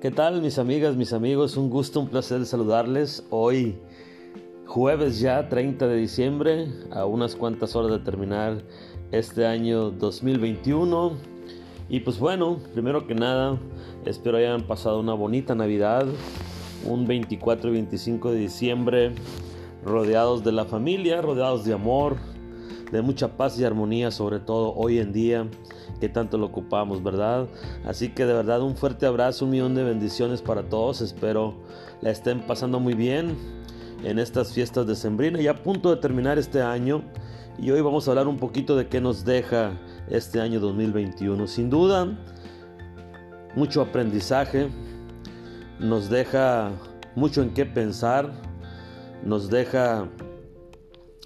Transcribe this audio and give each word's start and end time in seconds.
¿Qué 0.00 0.12
tal 0.12 0.40
mis 0.42 0.60
amigas, 0.60 0.94
mis 0.94 1.12
amigos? 1.12 1.56
Un 1.56 1.70
gusto, 1.70 1.98
un 1.98 2.06
placer 2.06 2.46
saludarles. 2.46 3.26
Hoy 3.30 3.80
jueves 4.64 5.18
ya 5.18 5.48
30 5.48 5.88
de 5.88 5.96
diciembre, 5.96 6.68
a 6.92 7.04
unas 7.04 7.34
cuantas 7.34 7.74
horas 7.74 7.90
de 7.90 7.98
terminar 7.98 8.62
este 9.10 9.44
año 9.44 9.90
2021. 9.90 11.14
Y 11.88 11.98
pues 11.98 12.16
bueno, 12.20 12.60
primero 12.74 13.08
que 13.08 13.16
nada, 13.16 13.58
espero 14.06 14.36
hayan 14.36 14.68
pasado 14.68 15.00
una 15.00 15.14
bonita 15.14 15.56
Navidad, 15.56 16.06
un 16.84 17.08
24 17.08 17.70
y 17.70 17.72
25 17.72 18.30
de 18.30 18.38
diciembre, 18.38 19.12
rodeados 19.84 20.44
de 20.44 20.52
la 20.52 20.64
familia, 20.64 21.22
rodeados 21.22 21.64
de 21.64 21.74
amor, 21.74 22.18
de 22.92 23.02
mucha 23.02 23.36
paz 23.36 23.58
y 23.58 23.64
armonía, 23.64 24.10
sobre 24.10 24.40
todo 24.40 24.74
hoy 24.74 24.98
en 24.98 25.12
día 25.12 25.46
que 26.00 26.08
tanto 26.08 26.38
lo 26.38 26.46
ocupamos, 26.46 27.02
¿verdad? 27.02 27.48
Así 27.84 28.10
que 28.10 28.24
de 28.24 28.32
verdad 28.32 28.62
un 28.62 28.76
fuerte 28.76 29.06
abrazo, 29.06 29.44
un 29.44 29.50
millón 29.50 29.74
de 29.74 29.84
bendiciones 29.84 30.42
para 30.42 30.68
todos. 30.68 31.00
Espero 31.00 31.54
la 32.00 32.10
estén 32.10 32.46
pasando 32.46 32.80
muy 32.80 32.94
bien 32.94 33.36
en 34.04 34.18
estas 34.18 34.52
fiestas 34.52 34.86
de 34.86 34.94
Sembrina 34.94 35.40
y 35.40 35.48
a 35.48 35.62
punto 35.62 35.90
de 35.90 36.00
terminar 36.00 36.38
este 36.38 36.62
año. 36.62 37.02
Y 37.58 37.70
hoy 37.70 37.80
vamos 37.80 38.06
a 38.06 38.12
hablar 38.12 38.28
un 38.28 38.38
poquito 38.38 38.76
de 38.76 38.86
qué 38.86 39.00
nos 39.00 39.24
deja 39.24 39.72
este 40.08 40.40
año 40.40 40.60
2021. 40.60 41.46
Sin 41.48 41.68
duda, 41.68 42.16
mucho 43.56 43.82
aprendizaje, 43.82 44.68
nos 45.80 46.08
deja 46.08 46.70
mucho 47.16 47.42
en 47.42 47.52
qué 47.54 47.66
pensar, 47.66 48.30
nos 49.24 49.50
deja 49.50 50.08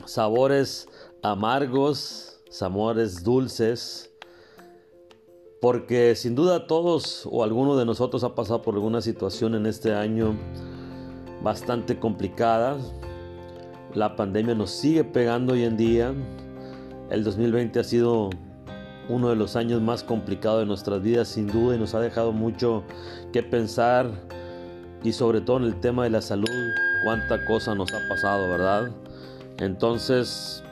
sabores 0.07 0.89
amargos, 1.23 2.41
sabores 2.51 3.23
dulces, 3.23 4.13
porque 5.61 6.17
sin 6.17 6.35
duda 6.35 6.67
todos 6.67 7.29
o 7.31 7.45
alguno 7.45 7.77
de 7.77 7.87
nosotros 7.87 8.25
ha 8.25 8.35
pasado 8.35 8.63
por 8.63 8.75
alguna 8.75 9.01
situación 9.01 9.55
en 9.55 9.67
este 9.67 9.95
año 9.95 10.35
bastante 11.43 11.99
complicada. 12.01 12.77
La 13.95 14.17
pandemia 14.17 14.57
nos 14.57 14.71
sigue 14.71 15.05
pegando 15.05 15.53
hoy 15.53 15.63
en 15.65 15.77
día. 15.77 16.13
El 17.11 17.23
2020 17.23 17.79
ha 17.79 17.85
sido 17.85 18.31
uno 19.09 19.29
de 19.29 19.37
los 19.37 19.55
años 19.55 19.81
más 19.81 20.03
complicados 20.03 20.61
de 20.61 20.67
nuestras 20.67 21.03
vidas 21.03 21.29
sin 21.29 21.47
duda 21.47 21.77
y 21.77 21.79
nos 21.79 21.95
ha 21.95 22.01
dejado 22.01 22.33
mucho 22.33 22.83
que 23.33 23.43
pensar 23.43 24.11
y 25.05 25.13
sobre 25.13 25.41
todo 25.41 25.59
en 25.59 25.65
el 25.65 25.81
tema 25.81 26.05
de 26.05 26.11
la 26.11 26.23
salud, 26.23 26.49
cuánta 27.05 27.45
cosa 27.45 27.75
nos 27.75 27.93
ha 27.93 28.09
pasado, 28.09 28.49
¿verdad? 28.49 28.91
Entonces, 29.59 30.65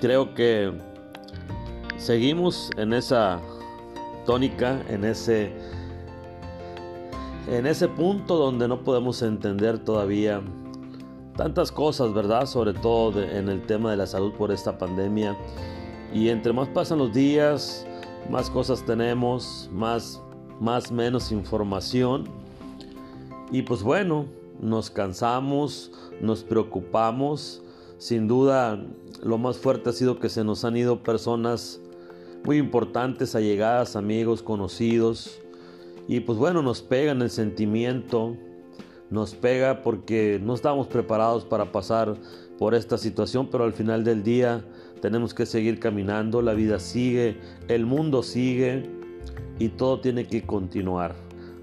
creo 0.00 0.34
que 0.34 0.72
seguimos 1.96 2.70
en 2.76 2.92
esa 2.92 3.40
tónica, 4.24 4.82
en 4.88 5.04
ese 5.04 5.52
en 7.48 7.64
ese 7.66 7.86
punto 7.86 8.36
donde 8.36 8.66
no 8.66 8.82
podemos 8.82 9.22
entender 9.22 9.78
todavía 9.78 10.42
tantas 11.36 11.70
cosas, 11.70 12.12
¿verdad? 12.12 12.46
Sobre 12.46 12.74
todo 12.74 13.22
en 13.22 13.48
el 13.48 13.62
tema 13.62 13.90
de 13.92 13.98
la 13.98 14.06
salud 14.06 14.32
por 14.32 14.50
esta 14.50 14.78
pandemia. 14.78 15.36
Y 16.12 16.28
entre 16.28 16.52
más 16.52 16.68
pasan 16.68 16.98
los 16.98 17.12
días, 17.12 17.86
más 18.30 18.50
cosas 18.50 18.84
tenemos, 18.84 19.68
más 19.72 20.20
más 20.60 20.90
menos 20.90 21.32
información. 21.32 22.24
Y 23.50 23.62
pues 23.62 23.82
bueno, 23.82 24.26
nos 24.60 24.90
cansamos, 24.90 25.92
nos 26.20 26.42
preocupamos. 26.42 27.62
Sin 27.98 28.28
duda, 28.28 28.84
lo 29.22 29.38
más 29.38 29.56
fuerte 29.56 29.90
ha 29.90 29.92
sido 29.92 30.18
que 30.18 30.28
se 30.28 30.44
nos 30.44 30.64
han 30.64 30.76
ido 30.76 31.02
personas 31.02 31.80
muy 32.44 32.58
importantes, 32.58 33.34
allegadas, 33.34 33.96
amigos, 33.96 34.42
conocidos. 34.42 35.40
Y 36.06 36.20
pues 36.20 36.38
bueno, 36.38 36.62
nos 36.62 36.82
pega 36.82 37.12
en 37.12 37.22
el 37.22 37.30
sentimiento, 37.30 38.36
nos 39.10 39.34
pega 39.34 39.82
porque 39.82 40.40
no 40.42 40.54
estamos 40.54 40.86
preparados 40.86 41.44
para 41.44 41.72
pasar 41.72 42.16
por 42.58 42.74
esta 42.74 42.98
situación, 42.98 43.48
pero 43.50 43.64
al 43.64 43.72
final 43.72 44.04
del 44.04 44.22
día 44.22 44.64
tenemos 45.00 45.34
que 45.34 45.46
seguir 45.46 45.80
caminando, 45.80 46.42
la 46.42 46.54
vida 46.54 46.78
sigue, 46.78 47.38
el 47.68 47.86
mundo 47.86 48.22
sigue 48.22 48.90
y 49.58 49.68
todo 49.70 50.00
tiene 50.00 50.26
que 50.26 50.42
continuar. 50.42 51.14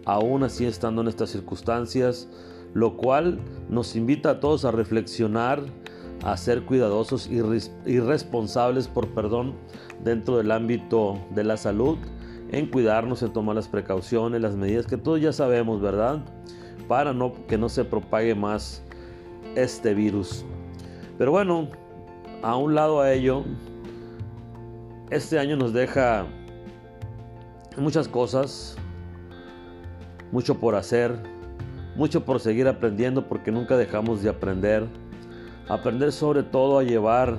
Aún 0.05 0.43
así 0.43 0.65
estando 0.65 1.01
en 1.01 1.07
estas 1.07 1.29
circunstancias, 1.29 2.27
lo 2.73 2.97
cual 2.97 3.39
nos 3.69 3.95
invita 3.95 4.31
a 4.31 4.39
todos 4.39 4.65
a 4.65 4.71
reflexionar, 4.71 5.63
a 6.23 6.37
ser 6.37 6.63
cuidadosos 6.63 7.29
y 7.29 7.99
responsables 7.99 8.87
por 8.87 9.09
perdón 9.09 9.55
dentro 10.03 10.37
del 10.37 10.51
ámbito 10.51 11.19
de 11.31 11.43
la 11.43 11.57
salud, 11.57 11.97
en 12.51 12.67
cuidarnos, 12.67 13.23
en 13.23 13.33
tomar 13.33 13.55
las 13.55 13.67
precauciones, 13.67 14.41
las 14.41 14.55
medidas 14.55 14.85
que 14.85 14.97
todos 14.97 15.19
ya 15.19 15.33
sabemos, 15.33 15.81
¿verdad? 15.81 16.19
Para 16.87 17.13
no, 17.13 17.33
que 17.47 17.57
no 17.57 17.67
se 17.67 17.83
propague 17.83 18.35
más 18.35 18.83
este 19.55 19.93
virus. 19.93 20.45
Pero 21.17 21.31
bueno, 21.31 21.67
a 22.41 22.55
un 22.55 22.75
lado 22.75 23.01
a 23.01 23.11
ello, 23.11 23.43
este 25.09 25.39
año 25.39 25.55
nos 25.57 25.73
deja 25.73 26.25
muchas 27.77 28.07
cosas, 28.07 28.75
mucho 30.31 30.59
por 30.59 30.75
hacer, 30.75 31.15
mucho 31.95 32.23
por 32.23 32.39
seguir 32.39 32.67
aprendiendo 32.67 33.27
porque 33.27 33.51
nunca 33.51 33.77
dejamos 33.77 34.23
de 34.23 34.29
aprender. 34.29 34.87
Aprender 35.67 36.11
sobre 36.11 36.43
todo 36.43 36.77
a 36.79 36.83
llevar 36.83 37.37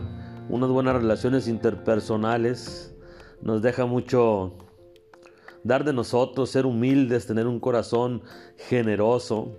unas 0.48 0.70
buenas 0.70 0.96
relaciones 0.96 1.46
interpersonales, 1.46 2.94
nos 3.42 3.60
deja 3.60 3.84
mucho 3.84 4.54
dar 5.62 5.84
de 5.84 5.92
nosotros, 5.92 6.50
ser 6.50 6.64
humildes, 6.64 7.26
tener 7.26 7.46
un 7.46 7.60
corazón 7.60 8.22
generoso, 8.56 9.56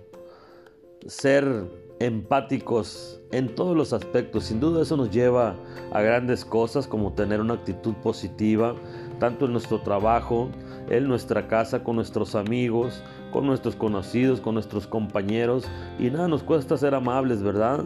ser 1.06 1.86
empáticos 2.00 3.20
en 3.32 3.54
todos 3.54 3.76
los 3.76 3.92
aspectos. 3.92 4.44
Sin 4.44 4.60
duda 4.60 4.82
eso 4.82 4.96
nos 4.96 5.10
lleva 5.10 5.56
a 5.92 6.00
grandes 6.02 6.44
cosas 6.44 6.86
como 6.86 7.12
tener 7.12 7.40
una 7.40 7.54
actitud 7.54 7.94
positiva, 7.94 8.74
tanto 9.18 9.46
en 9.46 9.52
nuestro 9.52 9.80
trabajo, 9.80 10.50
en 10.88 11.08
nuestra 11.08 11.48
casa, 11.48 11.82
con 11.82 11.96
nuestros 11.96 12.34
amigos, 12.34 13.02
con 13.32 13.46
nuestros 13.46 13.76
conocidos, 13.76 14.40
con 14.40 14.54
nuestros 14.54 14.86
compañeros. 14.86 15.64
Y 15.98 16.10
nada, 16.10 16.28
nos 16.28 16.42
cuesta 16.42 16.76
ser 16.76 16.94
amables, 16.94 17.42
¿verdad? 17.42 17.84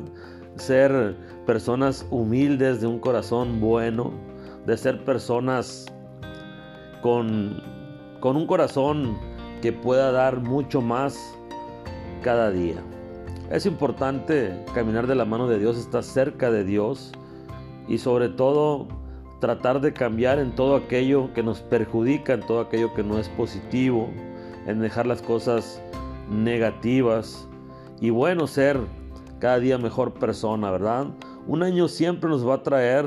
Ser 0.56 1.16
personas 1.46 2.06
humildes, 2.10 2.80
de 2.80 2.86
un 2.86 2.98
corazón 2.98 3.60
bueno, 3.60 4.12
de 4.66 4.76
ser 4.76 5.04
personas 5.04 5.86
con, 7.02 7.62
con 8.20 8.36
un 8.36 8.46
corazón 8.46 9.16
que 9.62 9.72
pueda 9.72 10.12
dar 10.12 10.40
mucho 10.40 10.80
más 10.80 11.18
cada 12.22 12.50
día. 12.50 12.76
Es 13.50 13.66
importante 13.66 14.64
caminar 14.74 15.06
de 15.06 15.14
la 15.14 15.24
mano 15.24 15.48
de 15.48 15.58
Dios, 15.58 15.76
estar 15.76 16.04
cerca 16.04 16.50
de 16.50 16.64
Dios 16.64 17.12
y 17.88 17.98
sobre 17.98 18.28
todo 18.28 18.86
tratar 19.40 19.80
de 19.80 19.92
cambiar 19.92 20.38
en 20.38 20.54
todo 20.54 20.76
aquello 20.76 21.32
que 21.34 21.42
nos 21.42 21.60
perjudica, 21.60 22.34
en 22.34 22.42
todo 22.42 22.60
aquello 22.60 22.94
que 22.94 23.02
no 23.02 23.18
es 23.18 23.28
positivo, 23.30 24.08
en 24.66 24.80
dejar 24.80 25.06
las 25.06 25.22
cosas 25.22 25.82
negativas 26.30 27.48
y 28.00 28.10
bueno, 28.10 28.46
ser 28.46 28.78
cada 29.40 29.58
día 29.58 29.78
mejor 29.78 30.14
persona, 30.14 30.70
¿verdad? 30.70 31.08
Un 31.48 31.62
año 31.62 31.88
siempre 31.88 32.30
nos 32.30 32.46
va 32.46 32.54
a 32.54 32.62
traer 32.62 33.06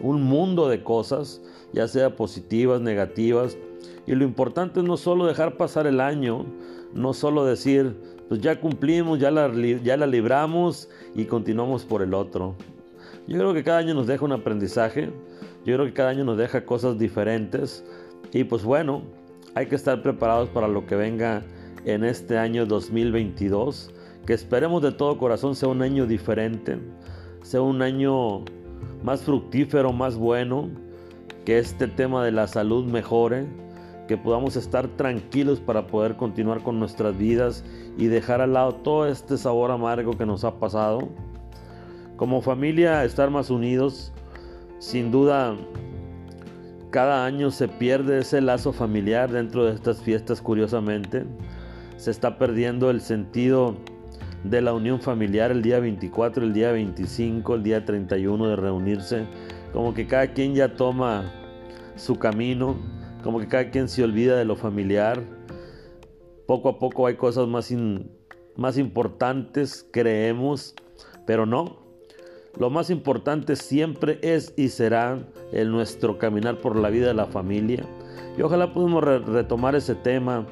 un 0.00 0.22
mundo 0.22 0.68
de 0.68 0.82
cosas, 0.82 1.42
ya 1.72 1.88
sea 1.88 2.16
positivas, 2.16 2.80
negativas. 2.80 3.58
Y 4.06 4.14
lo 4.14 4.24
importante 4.24 4.80
es 4.80 4.86
no 4.86 4.96
solo 4.96 5.26
dejar 5.26 5.56
pasar 5.56 5.86
el 5.86 6.00
año, 6.00 6.46
no 6.94 7.12
solo 7.12 7.44
decir, 7.44 7.96
pues 8.28 8.40
ya 8.40 8.60
cumplimos, 8.60 9.18
ya 9.18 9.30
la, 9.30 9.52
ya 9.52 9.96
la 9.96 10.06
libramos 10.06 10.88
y 11.14 11.24
continuamos 11.24 11.84
por 11.84 12.02
el 12.02 12.14
otro. 12.14 12.54
Yo 13.26 13.36
creo 13.38 13.52
que 13.52 13.64
cada 13.64 13.78
año 13.78 13.94
nos 13.94 14.06
deja 14.06 14.24
un 14.24 14.32
aprendizaje, 14.32 15.10
yo 15.64 15.74
creo 15.74 15.84
que 15.84 15.92
cada 15.92 16.10
año 16.10 16.24
nos 16.24 16.38
deja 16.38 16.64
cosas 16.64 16.96
diferentes 16.96 17.84
y 18.32 18.44
pues 18.44 18.62
bueno, 18.62 19.02
hay 19.54 19.66
que 19.66 19.74
estar 19.74 20.00
preparados 20.00 20.48
para 20.50 20.68
lo 20.68 20.86
que 20.86 20.94
venga 20.94 21.42
en 21.84 22.04
este 22.04 22.38
año 22.38 22.66
2022 22.66 23.92
que 24.26 24.34
esperemos 24.34 24.82
de 24.82 24.92
todo 24.92 25.16
corazón 25.18 25.54
sea 25.54 25.68
un 25.68 25.82
año 25.82 26.04
diferente, 26.06 26.78
sea 27.42 27.62
un 27.62 27.80
año 27.80 28.44
más 29.02 29.22
fructífero, 29.22 29.92
más 29.92 30.16
bueno, 30.16 30.68
que 31.44 31.58
este 31.58 31.86
tema 31.86 32.24
de 32.24 32.32
la 32.32 32.48
salud 32.48 32.84
mejore, 32.84 33.46
que 34.08 34.16
podamos 34.16 34.56
estar 34.56 34.88
tranquilos 34.88 35.60
para 35.60 35.86
poder 35.86 36.16
continuar 36.16 36.62
con 36.62 36.78
nuestras 36.80 37.16
vidas 37.16 37.64
y 37.96 38.06
dejar 38.06 38.40
al 38.40 38.54
lado 38.54 38.74
todo 38.74 39.06
este 39.06 39.38
sabor 39.38 39.70
amargo 39.70 40.16
que 40.16 40.26
nos 40.26 40.44
ha 40.44 40.58
pasado. 40.58 41.08
Como 42.16 42.40
familia, 42.40 43.04
estar 43.04 43.30
más 43.30 43.48
unidos, 43.48 44.12
sin 44.78 45.10
duda, 45.12 45.56
cada 46.90 47.24
año 47.24 47.50
se 47.50 47.68
pierde 47.68 48.20
ese 48.20 48.40
lazo 48.40 48.72
familiar 48.72 49.30
dentro 49.30 49.66
de 49.66 49.74
estas 49.74 50.00
fiestas, 50.00 50.40
curiosamente. 50.40 51.24
Se 51.96 52.10
está 52.10 52.38
perdiendo 52.38 52.90
el 52.90 53.00
sentido 53.00 53.76
de 54.44 54.60
la 54.60 54.72
unión 54.72 55.00
familiar 55.00 55.50
el 55.50 55.62
día 55.62 55.80
24, 55.80 56.44
el 56.44 56.52
día 56.52 56.72
25, 56.72 57.54
el 57.54 57.62
día 57.62 57.84
31 57.84 58.48
de 58.48 58.56
reunirse. 58.56 59.26
Como 59.72 59.94
que 59.94 60.06
cada 60.06 60.28
quien 60.32 60.54
ya 60.54 60.76
toma 60.76 61.32
su 61.96 62.18
camino, 62.18 62.76
como 63.22 63.40
que 63.40 63.48
cada 63.48 63.70
quien 63.70 63.88
se 63.88 64.04
olvida 64.04 64.36
de 64.36 64.44
lo 64.44 64.56
familiar. 64.56 65.22
poco 66.46 66.68
a 66.68 66.78
poco 66.78 67.06
hay 67.06 67.16
cosas 67.16 67.48
más, 67.48 67.72
más 68.56 68.78
importantes, 68.78 69.86
creemos, 69.90 70.74
pero 71.26 71.44
no. 71.44 71.84
Lo 72.58 72.70
más 72.70 72.88
importante 72.88 73.56
siempre 73.56 74.18
es 74.22 74.54
y 74.56 74.68
será 74.68 75.18
el 75.52 75.70
nuestro 75.70 76.18
caminar 76.18 76.58
por 76.60 76.76
la 76.76 76.88
vida 76.88 77.08
de 77.08 77.14
la 77.14 77.26
familia. 77.26 77.84
Y 78.38 78.42
ojalá 78.42 78.72
podamos 78.72 79.04
retomar 79.04 79.74
ese 79.74 79.94
tema. 79.94 80.46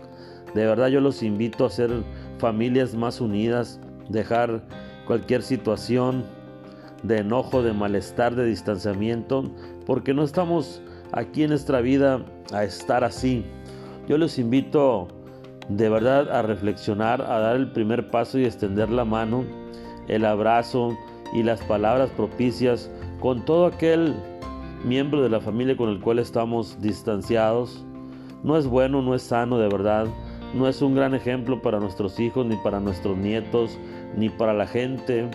De 0.54 0.66
verdad 0.66 0.88
yo 0.88 1.00
los 1.00 1.22
invito 1.22 1.64
a 1.64 1.70
ser 1.70 1.90
familias 2.44 2.94
más 2.94 3.22
unidas, 3.22 3.80
dejar 4.10 4.60
cualquier 5.06 5.40
situación 5.40 6.26
de 7.02 7.20
enojo, 7.20 7.62
de 7.62 7.72
malestar, 7.72 8.34
de 8.34 8.44
distanciamiento, 8.44 9.50
porque 9.86 10.12
no 10.12 10.24
estamos 10.24 10.82
aquí 11.12 11.44
en 11.44 11.48
nuestra 11.48 11.80
vida 11.80 12.22
a 12.52 12.64
estar 12.64 13.02
así. 13.02 13.46
Yo 14.06 14.18
les 14.18 14.38
invito 14.38 15.08
de 15.70 15.88
verdad 15.88 16.30
a 16.30 16.42
reflexionar, 16.42 17.22
a 17.22 17.38
dar 17.38 17.56
el 17.56 17.72
primer 17.72 18.10
paso 18.10 18.38
y 18.38 18.44
extender 18.44 18.90
la 18.90 19.06
mano, 19.06 19.42
el 20.08 20.26
abrazo 20.26 20.94
y 21.32 21.44
las 21.44 21.62
palabras 21.62 22.10
propicias 22.10 22.90
con 23.20 23.42
todo 23.46 23.64
aquel 23.64 24.14
miembro 24.84 25.22
de 25.22 25.30
la 25.30 25.40
familia 25.40 25.78
con 25.78 25.88
el 25.88 25.98
cual 25.98 26.18
estamos 26.18 26.78
distanciados. 26.82 27.86
No 28.42 28.58
es 28.58 28.66
bueno, 28.66 29.00
no 29.00 29.14
es 29.14 29.22
sano 29.22 29.56
de 29.56 29.68
verdad, 29.68 30.08
no 30.54 30.68
es 30.68 30.80
un 30.82 30.94
gran 30.94 31.14
ejemplo 31.14 31.60
para 31.60 31.80
nuestros 31.80 32.18
hijos, 32.20 32.46
ni 32.46 32.56
para 32.56 32.80
nuestros 32.80 33.16
nietos, 33.16 33.78
ni 34.16 34.28
para 34.28 34.54
la 34.54 34.66
gente. 34.66 35.28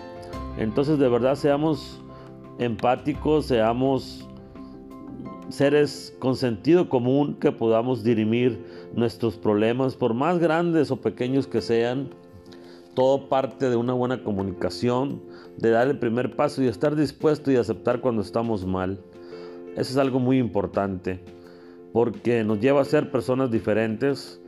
Entonces 0.57 0.97
de 0.97 1.09
verdad 1.09 1.35
seamos 1.35 2.01
empáticos, 2.57 3.45
seamos 3.47 4.27
seres 5.49 6.15
con 6.19 6.35
sentido 6.35 6.89
común 6.89 7.35
que 7.35 7.51
podamos 7.51 8.03
dirimir 8.03 8.63
nuestros 8.93 9.35
problemas, 9.35 9.95
por 9.95 10.13
más 10.13 10.39
grandes 10.39 10.91
o 10.91 10.97
pequeños 10.97 11.47
que 11.47 11.61
sean. 11.61 12.09
Todo 12.95 13.29
parte 13.29 13.69
de 13.69 13.75
una 13.75 13.93
buena 13.93 14.23
comunicación, 14.23 15.21
de 15.57 15.69
dar 15.69 15.87
el 15.87 15.99
primer 15.99 16.35
paso 16.35 16.63
y 16.63 16.67
estar 16.67 16.95
dispuesto 16.95 17.51
y 17.51 17.55
aceptar 17.55 18.01
cuando 18.01 18.21
estamos 18.21 18.65
mal. 18.65 18.99
Eso 19.73 19.91
es 19.91 19.97
algo 19.97 20.19
muy 20.19 20.37
importante, 20.37 21.19
porque 21.93 22.43
nos 22.43 22.59
lleva 22.59 22.81
a 22.81 22.85
ser 22.85 23.11
personas 23.11 23.51
diferentes, 23.51 24.41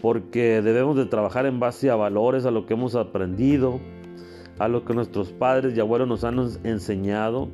porque 0.00 0.62
debemos 0.62 0.96
de 0.96 1.06
trabajar 1.06 1.46
en 1.46 1.60
base 1.60 1.90
a 1.90 1.96
valores, 1.96 2.46
a 2.46 2.50
lo 2.50 2.66
que 2.66 2.74
hemos 2.74 2.94
aprendido, 2.94 3.80
a 4.58 4.68
lo 4.68 4.84
que 4.84 4.94
nuestros 4.94 5.32
padres 5.32 5.76
y 5.76 5.80
abuelos 5.80 6.08
nos 6.08 6.24
han 6.24 6.38
enseñado, 6.64 7.48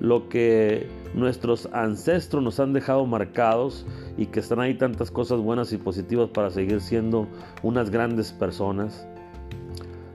lo 0.00 0.28
que 0.28 0.88
nuestros 1.14 1.68
ancestros 1.72 2.42
nos 2.42 2.60
han 2.60 2.72
dejado 2.72 3.06
marcados 3.06 3.86
y 4.16 4.26
que 4.26 4.40
están 4.40 4.60
ahí 4.60 4.74
tantas 4.74 5.10
cosas 5.10 5.40
buenas 5.40 5.72
y 5.72 5.78
positivas 5.78 6.30
para 6.30 6.50
seguir 6.50 6.80
siendo 6.80 7.26
unas 7.62 7.90
grandes 7.90 8.32
personas. 8.32 9.06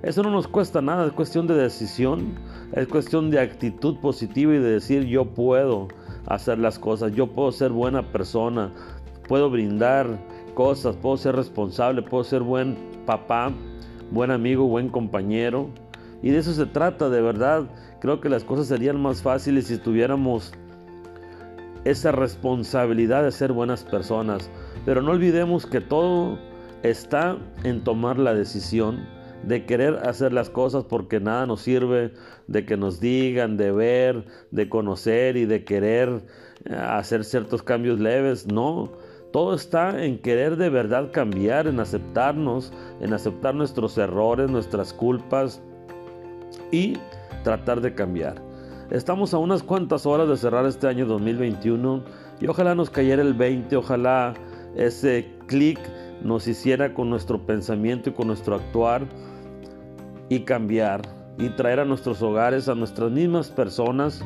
Eso 0.01 0.21
no 0.23 0.29
nos 0.29 0.47
cuesta 0.47 0.81
nada, 0.81 1.07
es 1.07 1.13
cuestión 1.13 1.47
de 1.47 1.55
decisión, 1.55 2.35
es 2.73 2.87
cuestión 2.87 3.31
de 3.31 3.39
actitud 3.39 3.97
positiva 3.99 4.53
y 4.53 4.59
de 4.59 4.71
decir 4.71 5.05
yo 5.05 5.25
puedo 5.25 5.87
hacer 6.27 6.59
las 6.59 6.77
cosas, 6.77 7.13
yo 7.13 7.27
puedo 7.27 7.51
ser 7.51 7.71
buena 7.71 8.11
persona, 8.11 8.71
puedo 9.27 9.49
brindar 9.49 10.19
cosas, 10.55 10.95
puedo 10.95 11.17
ser 11.17 11.35
responsable, 11.35 12.01
puedo 12.01 12.23
ser 12.23 12.41
buen 12.41 12.75
papá, 13.05 13.51
buen 14.09 14.31
amigo, 14.31 14.67
buen 14.67 14.89
compañero. 14.89 15.69
Y 16.23 16.31
de 16.31 16.39
eso 16.39 16.53
se 16.53 16.65
trata, 16.65 17.09
de 17.09 17.21
verdad. 17.21 17.65
Creo 18.01 18.19
que 18.19 18.29
las 18.29 18.43
cosas 18.43 18.67
serían 18.67 18.99
más 18.99 19.21
fáciles 19.21 19.67
si 19.67 19.77
tuviéramos 19.77 20.53
esa 21.83 22.11
responsabilidad 22.11 23.23
de 23.23 23.31
ser 23.31 23.51
buenas 23.51 23.83
personas. 23.83 24.49
Pero 24.85 25.03
no 25.03 25.11
olvidemos 25.11 25.67
que 25.67 25.81
todo 25.81 26.39
está 26.81 27.37
en 27.63 27.83
tomar 27.83 28.17
la 28.17 28.33
decisión 28.33 29.05
de 29.43 29.65
querer 29.65 29.99
hacer 30.07 30.33
las 30.33 30.49
cosas 30.49 30.85
porque 30.85 31.19
nada 31.19 31.45
nos 31.45 31.61
sirve 31.61 32.13
de 32.47 32.65
que 32.65 32.77
nos 32.77 32.99
digan, 32.99 33.57
de 33.57 33.71
ver, 33.71 34.25
de 34.49 34.69
conocer 34.69 35.37
y 35.37 35.45
de 35.45 35.63
querer 35.63 36.23
eh, 36.65 36.75
hacer 36.75 37.23
ciertos 37.23 37.61
cambios 37.61 37.99
leves. 37.99 38.47
No, 38.47 38.91
todo 39.35 39.53
está 39.53 40.01
en 40.01 40.17
querer 40.17 40.55
de 40.55 40.69
verdad 40.69 41.11
cambiar, 41.11 41.67
en 41.67 41.81
aceptarnos, 41.81 42.71
en 43.01 43.11
aceptar 43.11 43.53
nuestros 43.53 43.97
errores, 43.97 44.49
nuestras 44.49 44.93
culpas 44.93 45.61
y 46.71 46.93
tratar 47.43 47.81
de 47.81 47.93
cambiar. 47.93 48.41
Estamos 48.91 49.33
a 49.33 49.37
unas 49.37 49.61
cuantas 49.61 50.05
horas 50.05 50.29
de 50.29 50.37
cerrar 50.37 50.65
este 50.65 50.87
año 50.87 51.05
2021 51.05 52.01
y 52.39 52.47
ojalá 52.47 52.75
nos 52.75 52.89
cayera 52.89 53.21
el 53.23 53.33
20, 53.33 53.75
ojalá 53.75 54.35
ese 54.77 55.29
clic 55.47 55.81
nos 56.23 56.47
hiciera 56.47 56.93
con 56.93 57.09
nuestro 57.09 57.45
pensamiento 57.45 58.11
y 58.11 58.13
con 58.13 58.27
nuestro 58.27 58.55
actuar 58.55 59.05
y 60.29 60.45
cambiar 60.45 61.01
y 61.37 61.49
traer 61.49 61.81
a 61.81 61.85
nuestros 61.85 62.21
hogares, 62.21 62.69
a 62.69 62.75
nuestras 62.75 63.11
mismas 63.11 63.49
personas, 63.49 64.23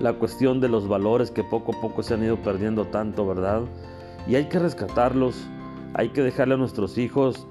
la 0.00 0.14
cuestión 0.14 0.62
de 0.62 0.70
los 0.70 0.88
valores 0.88 1.30
que 1.30 1.44
poco 1.44 1.76
a 1.76 1.80
poco 1.82 2.02
se 2.02 2.14
han 2.14 2.24
ido 2.24 2.40
perdiendo 2.40 2.86
tanto, 2.86 3.26
¿verdad? 3.26 3.64
Y 4.26 4.34
hay 4.34 4.48
que 4.48 4.58
rescatarlos, 4.58 5.46
hay 5.94 6.10
que 6.10 6.22
dejarle 6.22 6.54
a 6.54 6.58
nuestros 6.58 6.98
hijos 6.98 7.46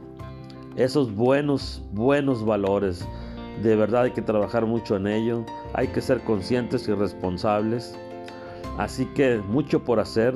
esos 0.76 1.14
buenos, 1.14 1.84
buenos 1.92 2.46
valores. 2.46 3.08
De 3.64 3.76
verdad 3.76 4.04
hay 4.04 4.12
que 4.12 4.22
trabajar 4.22 4.66
mucho 4.66 4.96
en 4.96 5.08
ello, 5.08 5.46
hay 5.74 5.88
que 5.88 6.02
ser 6.02 6.22
conscientes 6.22 6.88
y 6.88 6.94
responsables. 6.94 7.98
Así 8.78 9.06
que 9.08 9.42
mucho 9.50 9.84
por 9.84 10.00
hacer, 10.00 10.34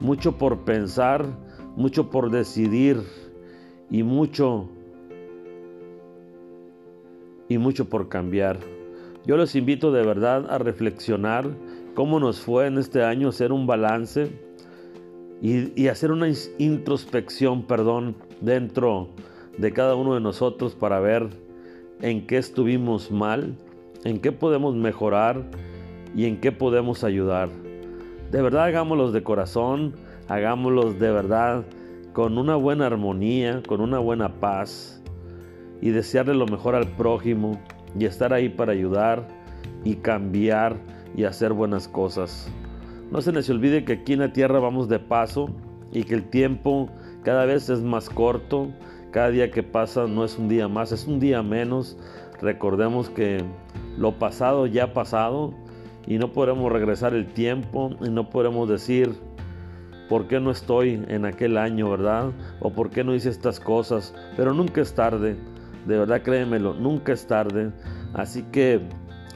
mucho 0.00 0.38
por 0.38 0.60
pensar, 0.60 1.26
mucho 1.76 2.08
por 2.10 2.30
decidir 2.30 3.02
y 3.90 4.02
mucho 4.02 4.68
y 7.48 7.58
mucho 7.58 7.88
por 7.90 8.08
cambiar. 8.08 8.58
Yo 9.26 9.36
les 9.36 9.54
invito 9.54 9.92
de 9.92 10.02
verdad 10.02 10.50
a 10.50 10.58
reflexionar 10.58 11.50
cómo 11.94 12.18
nos 12.18 12.40
fue 12.40 12.66
en 12.66 12.78
este 12.78 13.04
año, 13.04 13.28
hacer 13.28 13.52
un 13.52 13.66
balance 13.66 14.32
y, 15.42 15.88
hacer 15.88 16.12
una 16.12 16.28
introspección, 16.58 17.64
perdón, 17.64 18.14
dentro 18.40 19.08
de 19.58 19.72
cada 19.72 19.96
uno 19.96 20.14
de 20.14 20.20
nosotros 20.20 20.76
para 20.76 21.00
ver 21.00 21.30
en 22.00 22.28
qué 22.28 22.38
estuvimos 22.38 23.10
mal, 23.10 23.56
en 24.04 24.20
qué 24.20 24.30
podemos 24.30 24.76
mejorar 24.76 25.42
y 26.14 26.26
en 26.26 26.40
qué 26.40 26.52
podemos 26.52 27.02
ayudar. 27.02 27.48
De 28.30 28.40
verdad 28.40 28.66
hagámoslos 28.66 29.12
de 29.12 29.24
corazón, 29.24 29.94
hagámoslos 30.28 31.00
de 31.00 31.10
verdad 31.10 31.64
con 32.12 32.38
una 32.38 32.54
buena 32.54 32.86
armonía, 32.86 33.62
con 33.66 33.80
una 33.80 33.98
buena 33.98 34.40
paz 34.40 35.02
y 35.80 35.90
desearle 35.90 36.34
lo 36.34 36.46
mejor 36.46 36.76
al 36.76 36.86
prójimo 36.86 37.60
y 37.98 38.04
estar 38.04 38.32
ahí 38.32 38.48
para 38.48 38.72
ayudar 38.72 39.26
y 39.82 39.96
cambiar 39.96 40.76
y 41.16 41.24
hacer 41.24 41.52
buenas 41.52 41.88
cosas. 41.88 42.48
No 43.12 43.20
se 43.20 43.30
les 43.30 43.48
olvide 43.50 43.84
que 43.84 43.92
aquí 43.92 44.14
en 44.14 44.18
la 44.18 44.32
tierra 44.32 44.58
vamos 44.58 44.88
de 44.88 44.98
paso 44.98 45.50
y 45.92 46.02
que 46.02 46.14
el 46.14 46.24
tiempo 46.24 46.88
cada 47.22 47.44
vez 47.44 47.68
es 47.68 47.82
más 47.82 48.08
corto 48.08 48.72
cada 49.12 49.28
día 49.28 49.50
que 49.50 49.62
pasa 49.62 50.06
no 50.06 50.24
es 50.24 50.38
un 50.38 50.48
día 50.48 50.68
más, 50.68 50.90
es 50.90 51.06
un 51.06 51.20
día 51.20 51.42
menos. 51.42 51.98
Recordemos 52.40 53.10
que 53.10 53.44
lo 53.98 54.18
pasado 54.18 54.66
ya 54.66 54.84
ha 54.84 54.92
pasado 54.94 55.52
y 56.06 56.16
no 56.16 56.32
podremos 56.32 56.72
regresar 56.72 57.12
el 57.12 57.26
tiempo 57.26 57.90
y 58.00 58.08
no 58.08 58.30
podremos 58.30 58.70
decir 58.70 59.12
por 60.08 60.28
qué 60.28 60.40
no 60.40 60.50
estoy 60.50 61.04
en 61.08 61.26
aquel 61.26 61.58
año, 61.58 61.90
¿verdad? 61.90 62.32
O 62.60 62.72
por 62.72 62.88
qué 62.88 63.04
no 63.04 63.14
hice 63.14 63.28
estas 63.28 63.60
cosas. 63.60 64.14
Pero 64.34 64.54
nunca 64.54 64.80
es 64.80 64.94
tarde, 64.94 65.36
de 65.86 65.98
verdad 65.98 66.22
créemelo, 66.22 66.72
nunca 66.72 67.12
es 67.12 67.26
tarde. 67.26 67.70
Así 68.14 68.44
que 68.44 68.80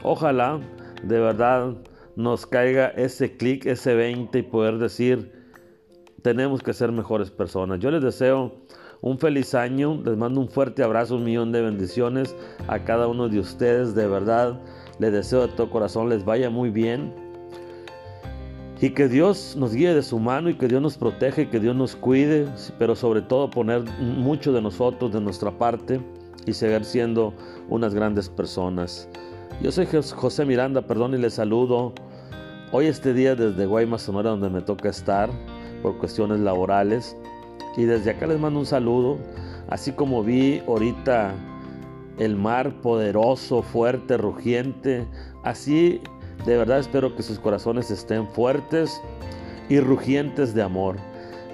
ojalá 0.01 0.59
de 1.03 1.19
verdad 1.19 1.75
nos 2.17 2.47
caiga 2.47 2.87
ese 2.87 3.37
clic, 3.37 3.67
ese 3.67 3.93
20 3.93 4.39
y 4.39 4.41
poder 4.41 4.79
decir, 4.79 5.31
tenemos 6.23 6.63
que 6.63 6.73
ser 6.73 6.91
mejores 6.91 7.29
personas. 7.29 7.79
Yo 7.79 7.91
les 7.91 8.01
deseo 8.01 8.55
un 9.01 9.19
feliz 9.19 9.53
año, 9.53 10.01
les 10.03 10.17
mando 10.17 10.41
un 10.41 10.49
fuerte 10.49 10.81
abrazo, 10.81 11.17
un 11.17 11.23
millón 11.23 11.51
de 11.51 11.61
bendiciones 11.61 12.35
a 12.67 12.79
cada 12.83 13.07
uno 13.07 13.29
de 13.29 13.39
ustedes, 13.39 13.93
de 13.93 14.07
verdad, 14.07 14.59
les 14.97 15.13
deseo 15.13 15.45
de 15.45 15.53
todo 15.53 15.69
corazón, 15.69 16.09
les 16.09 16.25
vaya 16.25 16.49
muy 16.49 16.71
bien. 16.71 17.13
Y 18.81 18.89
que 18.89 19.07
Dios 19.07 19.55
nos 19.55 19.75
guíe 19.75 19.93
de 19.93 20.01
su 20.01 20.17
mano 20.17 20.49
y 20.49 20.55
que 20.55 20.67
Dios 20.67 20.81
nos 20.81 20.97
proteja 20.97 21.43
y 21.43 21.45
que 21.45 21.59
Dios 21.59 21.75
nos 21.75 21.95
cuide, 21.95 22.47
pero 22.79 22.95
sobre 22.95 23.21
todo 23.21 23.47
poner 23.51 23.83
mucho 23.99 24.51
de 24.53 24.61
nosotros, 24.63 25.13
de 25.13 25.21
nuestra 25.21 25.51
parte 25.51 26.01
y 26.47 26.53
seguir 26.53 26.83
siendo 26.83 27.31
unas 27.69 27.93
grandes 27.93 28.27
personas. 28.27 29.07
Yo 29.61 29.71
soy 29.71 29.87
José 29.87 30.45
Miranda, 30.45 30.81
perdón 30.81 31.13
y 31.13 31.17
les 31.17 31.35
saludo. 31.35 31.93
Hoy 32.73 32.87
este 32.87 33.13
día 33.13 33.33
desde 33.33 33.65
Guaymas, 33.65 34.01
Sonora, 34.01 34.31
donde 34.31 34.49
me 34.49 34.59
toca 34.59 34.89
estar 34.89 35.29
por 35.81 35.97
cuestiones 35.99 36.41
laborales. 36.41 37.15
Y 37.77 37.85
desde 37.85 38.11
acá 38.11 38.27
les 38.27 38.41
mando 38.41 38.59
un 38.59 38.65
saludo, 38.65 39.19
así 39.69 39.93
como 39.93 40.21
vi 40.21 40.61
ahorita 40.67 41.33
el 42.19 42.35
mar 42.35 42.73
poderoso, 42.81 43.61
fuerte, 43.61 44.17
rugiente, 44.17 45.07
así 45.45 46.01
de 46.45 46.57
verdad 46.57 46.79
espero 46.79 47.15
que 47.15 47.23
sus 47.23 47.39
corazones 47.39 47.89
estén 47.89 48.27
fuertes 48.27 49.01
y 49.69 49.79
rugientes 49.79 50.53
de 50.53 50.61
amor. 50.61 50.97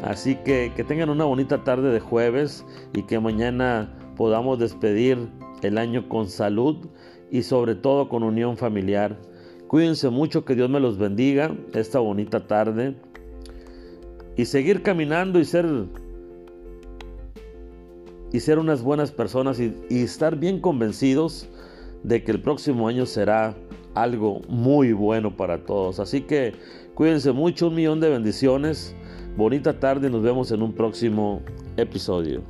Así 0.02 0.34
que 0.38 0.74
que 0.76 0.84
tengan 0.84 1.12
una 1.12 1.26
bonita 1.26 1.64
tarde 1.64 1.92
de 1.92 2.00
jueves 2.00 2.66
y 2.92 3.04
que 3.04 3.20
mañana 3.20 3.96
podamos 4.18 4.58
despedir 4.58 5.30
el 5.62 5.78
año 5.78 6.10
con 6.10 6.28
salud 6.28 6.88
y 7.30 7.44
sobre 7.44 7.76
todo 7.76 8.10
con 8.10 8.24
unión 8.24 8.58
familiar. 8.58 9.16
Cuídense 9.74 10.12
mucho, 10.12 10.46
que 10.46 10.54
Dios 10.54 10.70
me 10.70 10.80
los 10.80 11.00
bendiga 11.00 11.52
esta 11.74 11.98
bonita 11.98 12.46
tarde 12.46 12.94
y 14.38 14.46
seguir 14.46 14.84
caminando 14.84 15.40
y 15.40 15.46
ser 15.46 15.66
y 18.32 18.40
ser 18.40 18.60
unas 18.60 18.84
buenas 18.84 19.12
personas 19.12 19.60
y, 19.60 19.76
y 19.90 20.04
estar 20.04 20.36
bien 20.36 20.62
convencidos 20.62 21.50
de 22.04 22.24
que 22.24 22.30
el 22.30 22.40
próximo 22.40 22.88
año 22.88 23.08
será 23.08 23.56
algo 23.96 24.42
muy 24.48 24.94
bueno 24.94 25.36
para 25.36 25.66
todos. 25.66 26.00
Así 26.00 26.22
que 26.22 26.54
cuídense 26.94 27.32
mucho, 27.32 27.70
un 27.70 27.74
millón 27.74 28.00
de 28.00 28.10
bendiciones. 28.10 28.96
Bonita 29.36 29.80
tarde, 29.80 30.08
nos 30.12 30.22
vemos 30.22 30.52
en 30.52 30.62
un 30.62 30.74
próximo 30.74 31.42
episodio. 31.78 32.44